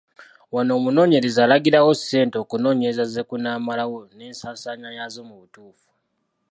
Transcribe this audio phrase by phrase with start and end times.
[0.53, 5.87] Wano omunoonyereza alagirawo ssente okunoonyereza ze kunaamalawo n’ensaasaanya yaazo mu butuufu.